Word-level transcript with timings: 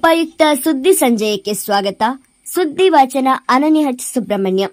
ಉಪಯುಕ್ತ 0.00 0.42
ಸುದ್ದಿ 0.64 0.92
ಸಂಜಯಕ್ಕೆ 0.92 1.52
ಸ್ವಾಗತ. 1.52 2.02
ಸುದ್ದಿ 2.46 2.88
ವಾಚನ 2.88 3.28
ಅನನಿಹಟ್ 3.48 4.02
ಸುಬ್ರಹ್ಮಣ್ಯ. 4.02 4.66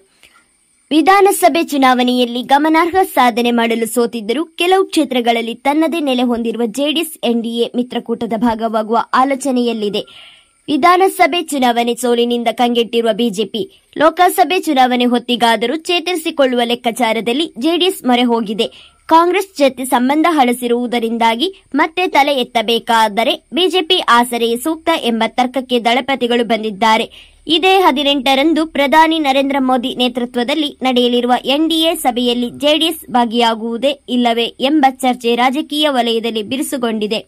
ವಿಧಾನಸಭೆ 0.90 1.62
ಚುನಾವಣೆಯಲ್ಲಿ 1.62 2.42
ಗಮನಾರ್ಹ 2.42 2.96
ಸಾಧನೆ 3.14 3.50
ಮಾಡಲು 3.50 3.86
ಸೋತಿದ್ದರೂ 3.94 4.44
ಕೆಲವು 4.44 4.84
ಕ್ಷೇತ್ರಗಳಲ್ಲಿ 4.84 5.54
ತನ್ನದೇ 5.54 6.00
ನೆಲೆ 6.00 6.22
ಹೊಂದಿರುವ 6.22 6.62
ಜೆಡಿಎಸ್, 6.66 7.18
ಎನ್ಡಿಎ 7.24 7.72
ಮಿತ್ರಕೂಟದ 7.76 8.32
ಭಾಗವಾಗುವ 8.36 8.98
ಆಲೋಚನೆಯಲ್ಲಿದೆ. 9.14 10.00
ವಿಧಾನಸಭೆ 10.68 11.42
ಚುನಾವಣೆ 11.42 11.94
ಸೋಲಿನಿಂದ 11.94 12.48
ಕಂಗೆಟ್ಟಿರುವ 12.52 13.12
ಬಿಜೆಪಿ, 13.12 13.82
ಲೋಕಸಭೆ 13.98 14.60
ಚುನಾವಣೆ 14.60 15.04
ಹೊತ್ತಿಗಾದರೂ 15.04 15.76
ಚೇತರಿಸಿಕೊಳ್ಳುವ 15.76 16.60
ಲೆಕ್ಕಾಚಾರದಲ್ಲಿ 16.64 17.54
ಜೆಡಿಎಸ್ 17.58 18.04
ಮೊರೆ 18.04 18.22
ಹೋಗಿದೆ. 18.22 18.97
ಕಾಂಗ್ರೆಸ್ 19.08 19.58
ಜತೆ 19.58 19.84
ಸಂಬಂಧ 19.84 20.26
ಹಳಸಿರುವುದರಿಂದಾಗಿ 20.30 21.48
ಮತ್ತೆ 21.74 22.06
ತಲೆ 22.06 22.34
ಎತ್ತಬೇಕಾದರೆ 22.34 23.34
ಬಿಜೆಪಿ 23.52 23.98
ಆಸರೆ 24.08 24.56
ಸೂಕ್ತ 24.56 24.88
ಎಂಬ 25.02 25.22
ತರ್ಕಕ್ಕೆ 25.26 25.80
ದಳಪತಿಗಳು 25.80 26.44
ಬಂದಿದ್ದಾರೆ. 26.44 27.06
ಇದೇ 27.46 27.74
ಹದಿನೆಂಟರಂದು 27.80 28.66
ಪ್ರಧಾನಿ 28.66 29.18
ನರೇಂದ್ರ 29.18 29.56
ಮೋದಿ 29.58 29.94
ನೇತೃತ್ವದಲ್ಲಿ 29.96 30.76
ನಡೆಯಲಿರುವ 30.82 31.32
ಎನ್ಡಿಎ 31.44 31.94
ಸಭೆಯಲ್ಲಿ 31.94 32.50
ಜೆಡಿಎಸ್ 32.50 33.10
ಭಾಗಿಯಾಗುವುದೇ 33.10 34.00
ಇಲ್ಲವೇ 34.08 34.46
ಎಂಬ 34.60 34.86
ಚರ್ಚೆ 34.90 35.34
ರಾಜಕೀಯ 35.34 35.88
ವಲಯದಲ್ಲಿ 35.88 36.42
ಬಿರುಸುಗೊಂಡಿದೆ. 36.42 37.20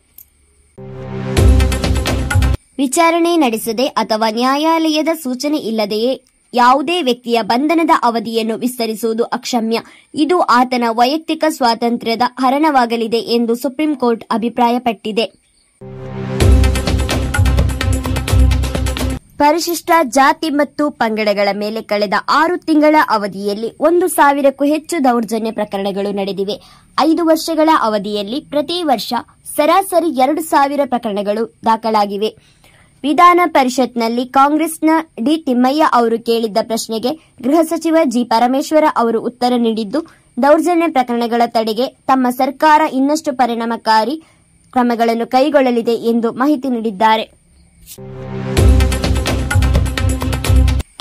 ವಿಚಾರಣೆ 2.78 3.36
ನಡೆಸದೆ 3.36 3.86
ಅಥವಾ 3.86 4.30
ನ್ಯಾಯಾಲಯದ 4.30 5.08
ಸೂಚನೆ 5.22 5.56
ಇಲ್ಲದೆಯೇ 5.56 6.12
ಯಾವುದೇ 6.52 7.02
ವ್ಯಕ್ತಿಯ 7.02 7.42
ಬಂಧನದ 7.42 7.90
ಅವಧಿಯನ್ನು 8.02 8.56
ವಿಸ್ತರಿಸುವುದು 8.56 9.24
ಅಕ್ಷಮ್ಯ. 9.24 9.78
ಇದು 10.14 10.40
ಆತನ 10.40 10.84
ವೈಯಕ್ತಿಕ 10.90 11.44
ಸ್ವಾತಂತ್ರ್ಯದ 11.48 12.22
ಹರಣವಾಗಲಿದೆ 12.38 13.18
ಎಂದು 13.18 13.54
ಸುಪ್ರೀಂ 13.54 13.96
ಕೋರ್ಟ್ 13.96 14.24
ಅಭಿಪ್ರಾಯಪಟ್ಟಿದೆ. 14.30 15.40
ಪರಿಶಿಷ್ಟ 19.38 19.90
ಜಾತಿ 20.02 20.50
ಮತ್ತು 20.50 20.90
ಪಂಗಡಗಳ 20.90 21.48
ಮೇಲೆ 21.52 21.82
ಕಳೆದ 21.82 22.12
ಆರು 22.30 22.56
ತಿಂಗಳ 22.58 22.96
ಅವಧಿಯಲ್ಲಿ 23.10 23.72
ಒಂದು 23.80 24.08
ಸಾವಿರಕ್ಕೂ 24.08 24.64
ಹೆಚ್ಚು 24.64 25.04
ದೌರ್ಜನ್ಯ 25.04 25.50
ಪ್ರಕರಣಗಳು 25.50 26.12
ನಡೆದಿವೆ. 26.12 26.60
ಐದು 27.00 27.24
ವರ್ಷಗಳ 27.24 27.68
ಅವಧಿಯಲ್ಲಿ 27.80 28.40
ಪ್ರತಿ 28.40 28.82
ವರ್ಷ 28.82 29.14
ಸರಾಸರಿ 29.56 30.20
ಎರಡು 30.20 30.42
ಸಾವಿರ 30.42 30.80
ಪ್ರಕರಣಗಳು 30.84 31.54
ದಾಖಲಾಗಿವೆ. 31.64 32.59
ವಿಧಾನ 33.04 33.40
ಪರಿಷತ್ನಲ್ಲಿ 33.56 34.24
ಕಾಂಗ್ರೆಸ್ನ 34.38 34.90
ಡಿ 35.26 35.34
ತಿಮ್ಮಯ್ಯ 35.46 35.84
ಅವರು 35.98 36.16
ಕೇಳಿದ್ದ 36.28 36.58
ಪ್ರಶ್ನೆಗೆ 36.70 37.10
ಗೃಹ 37.44 37.60
ಸಚಿವ 37.62 37.96
ಜಿ 38.14 38.22
ಪರಮೇಶ್ವರ 38.24 38.86
ಅವರು 39.02 39.20
ಉತ್ತರ 39.28 39.52
ನೀಡಿದ್ದು, 39.56 40.00
ದೌರ್ಜನ್ಯ 40.36 40.88
ಪ್ರಕರಣಗಳ 40.96 41.42
ತಡೆಗೆ 41.56 41.86
ತಮ್ಮ 42.10 42.26
ಸರ್ಕಾರ 42.40 42.80
ಇನ್ನಷ್ಟು 42.98 43.32
ಪರಿಣಾಮಕಾರಿ 43.40 44.16
ಕ್ರಮಗಳನ್ನು 44.74 45.26
ಕೈಗೊಳ್ಳಲಿದೆ 45.26 45.94
ಎಂದು 46.12 46.30
ಮಾಹಿತಿ 46.32 46.68
ನೀಡಿದ್ದಾರೆ. 46.68 47.24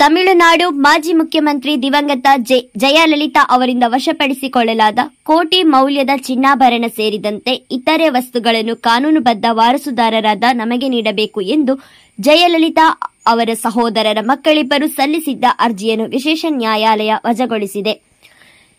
ತಮಿಳುನಾಡು 0.00 0.70
ಮಾಜಿ 0.70 1.12
ಮುಖ್ಯಮಂತ್ರಿ 1.12 1.82
ದಿವಂಗತ 1.82 2.26
ಜೆ- 2.36 2.66
ಜಯಲಲಿತಾ 2.76 3.46
ಅವರಿಂದ 3.50 3.82
ವಶಪಡಿಸಿಕೊಳ್ಳಲಾದ 3.86 4.98
ಕೋಟಿ 5.22 5.62
ಮೌಲ್ಯದ 5.62 6.10
ಚಿನ್ನಾಭರಣ 6.22 6.84
ಸೇರಿದಂತೆ 6.96 7.54
ಇತರೆ 7.70 8.08
ವಸ್ತುಗಳನ್ನು 8.08 8.76
ಕಾನೂನುಬದ್ಧ 8.76 9.44
ವಾರಸುದಾರರಾದ 9.50 10.44
ನಮಗೆ 10.52 10.88
ನೀಡಬೇಕು 10.88 11.40
ಎಂದು 11.40 11.74
ಜಯಲಲಿತಾ 12.20 12.86
ಅವರ 13.26 13.48
ಸಹೋದರರ 13.62 14.18
ಮಕ್ಕಳಿಬ್ಬರು 14.22 14.88
ಸಲ್ಲಿಸಿದ್ದ 14.88 15.44
ಅರ್ಜಿಯನ್ನು 15.58 16.04
ವಿಶೇಷ 16.06 16.44
ನ್ಯಾಯಾಲಯ 16.48 17.12
ವಜಾಗೊಳಿಸಿದೆ. 17.26 17.92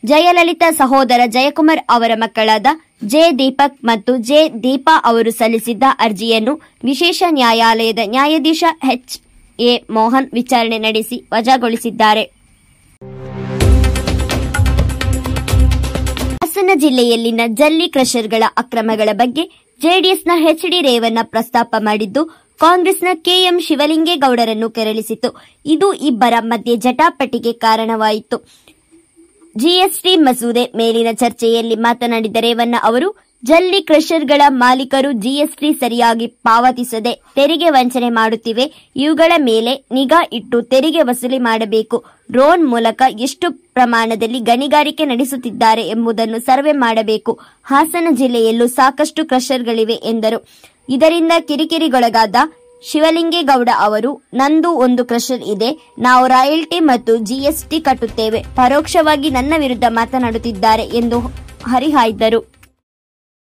ಜಯಲಲಿತಾ 0.04 0.72
ಸಹೋದರ 0.72 1.22
ಜಯಕುಮಾರ್ 1.26 1.82
ಅವರ 1.90 2.12
ಮಕ್ಕಳಾದ 2.16 2.68
ಜೆ 3.04 3.40
ದೀಪಕ್ 3.40 3.84
ಮತ್ತು 3.84 4.18
ಜೆ 4.18 4.50
ದೀಪಾ 4.64 5.02
ಅವರು 5.04 5.32
ಸಲ್ಲಿಸಿದ್ದ 5.32 5.84
ಅರ್ಜಿಯನ್ನು 6.00 6.54
ವಿಶೇಷ 6.84 7.24
ನ್ಯಾಯಾಲಯದ 7.30 8.00
ನ್ಯಾಯಾಧೀಶ 8.06 8.64
ಎಚ್ 8.94 9.16
ಎ. 9.60 9.84
ಮೋಹನ್ 9.90 10.30
ವಿಚಾರಣೆ 10.34 10.78
ನಡೆಸಿ 10.78 11.28
ವಜಾಗೊಳಿಸಿದ್ದಾರೆ. 11.34 12.24
ಹಾಸನ 16.42 16.70
ಜಿಲ್ಲೆಯಲ್ಲಿನ 16.76 17.42
ಜಲ್ಲಿ 17.48 17.88
ಕ್ರಷರ್ಗಳ 17.88 18.44
ಅಕ್ರಮಗಳ 18.58 19.10
ಬಗ್ಗೆ 19.14 19.44
ಜೆಡಿಎಸ್ನ 19.82 20.32
ಎಚ್ಡಿ 20.50 20.82
ರೇವಣ್ಣ 20.82 21.20
ಪ್ರಸ್ತಾಪ 21.24 21.76
ಮಾಡಿದ್ದು, 21.80 22.26
ಕಾಂಗ್ರೆಸ್ನ 22.60 23.08
ಕೆಎಂ 23.14 23.60
ಶಿವಲಿಂಗೇಗೌಡರನ್ನು 23.60 24.70
ಕೆರಳಿಸಿತು 24.70 25.30
ಇದು 25.66 25.94
ಇಬ್ಬರ 25.94 26.34
ಮಧ್ಯೆ 26.40 26.76
ಜಟಾಪಟಿಗೆ 26.76 27.54
ಕಾರಣವಾಯಿತು. 27.54 28.38
ಜಿಎಸ್ಟಿ 29.58 30.16
ಮಸೂದೆ 30.16 30.72
ಮೇಲಿನ 30.78 31.08
ಚರ್ಚೆಯಲ್ಲಿ 31.12 31.76
ಮಾತನಾಡಿದ 31.76 32.36
ರೇವಣ್ಣ 32.40 32.76
ಅವರು 32.84 33.31
ಜಲ್ಲಿ 33.46 33.82
ಕ್ರಷರ್ಗಳ 33.82 34.42
ಮಾಲೀಕರು 34.48 35.12
ಜಿಎಸ್ಟಿ 35.12 35.74
ಸರಿಯಾಗಿ 35.74 36.28
ಪಾವತಿಸದೆ 36.28 37.14
ತೆರಿಗೆ 37.36 37.70
ವಂಚನೆ 37.70 38.10
ಮಾಡುತ್ತಿವೆ. 38.10 38.92
ಇವುಗಳ 38.96 39.32
ಮೇಲೆ 39.38 39.86
ನಿಗಾ 39.92 40.30
ಇಟ್ಟು 40.34 40.62
ತೆರಿಗೆ 40.62 41.02
ವಸೂಲಿ 41.02 41.40
ಮಾಡಬೇಕು. 41.40 42.06
ಡ್ರೋನ್ 42.32 42.68
ಮೂಲಕ 42.68 43.02
ಎಷ್ಟು 43.20 43.52
ಪ್ರಮಾಣದಲ್ಲಿ 43.52 44.40
ಗಣಿಗಾರಿಕೆ 44.40 45.06
ನಡೆಸುತ್ತಿದ್ದಾರೆ 45.06 45.82
ಎಂಬುದನ್ನು 45.82 46.40
ಸರ್ವೆ 46.40 46.72
ಮಾಡಬೇಕು. 46.72 47.40
ಹಾಸನ 47.64 48.08
ಜಿಲ್ಲೆಯಲ್ಲೂ 48.12 48.68
ಸಾಕಷ್ಟು 48.68 49.26
ಕ್ರಷರ್ಗಳಿವೆ 49.26 49.94
ಎಂದರು. 49.94 50.48
ಇದರಿಂದ 50.90 51.32
ಕಿರಿಕಿರಿಗೊಳಗಾದ 51.48 52.36
ಶಿವಲಿಂಗೇಗೌಡ 52.84 53.70
ಅವರು, 53.80 54.28
ನಂದು 54.34 54.72
ಒಂದು 54.72 55.06
ಕ್ರಷರ್ 55.06 55.42
ಇದೆ. 55.42 55.92
ನಾವು 56.00 56.28
ರಾಯಲ್ಟಿ 56.28 56.80
ಮತ್ತು 56.80 57.18
ಜಿಎಸ್ಟಿ 57.18 57.82
ಕಟ್ಟುತ್ತೇವೆ. 57.82 58.44
ಪರೋಕ್ಷವಾಗಿ 58.56 59.30
ನನ್ನ 59.30 59.54
ವಿರುದ್ಧ 59.58 59.84
ಮಾತನಾಡುತ್ತಿದ್ದಾರೆ 59.90 60.84
ಎಂದು 60.84 61.20
ಹರಿಹಾಯ್ದರು. 61.72 62.61